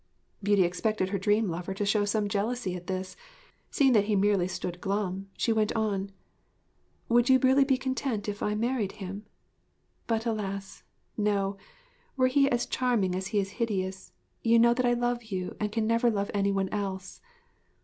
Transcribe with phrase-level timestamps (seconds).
[0.41, 3.15] Beauty expected her dream lover to show some jealousy at this;
[3.69, 6.11] seeing that he merely stood glum, she went on,
[7.07, 9.27] 'Would you really be content if I married him?...
[10.07, 10.81] but alas!
[11.17, 11.55] no;
[12.17, 14.11] were he as charming as he is hideous,
[14.41, 17.21] you know that I love you and can never love any one else.'